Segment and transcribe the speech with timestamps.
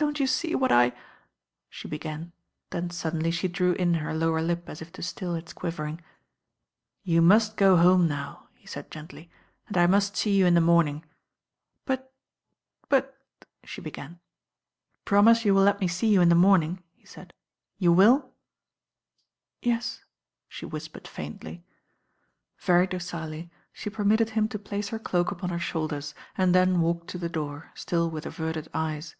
[0.00, 0.92] "Don't you see what I»
[1.68, 2.30] she began,
[2.70, 5.72] then sud denly she drew in her lower lip as if to rtill its quiv
[5.74, 5.98] ering.
[7.02, 9.28] "You must go home now," he said gently,
[9.66, 11.04] "and I must see you in the morning."
[11.88, 12.04] •'But—
[12.92, 13.12] *ut"
[13.64, 14.20] she began.
[15.04, 17.34] "Promise you will let me see you in the momimr," he said.
[17.76, 18.30] "You wiU?"
[19.62, 20.04] "Yes,"
[20.48, 21.64] she whispered fairtly.
[22.60, 27.08] Very docilely she permitted him to place her doak upon her shoulders and then walked
[27.08, 29.16] to the door, sdll with averted eyes.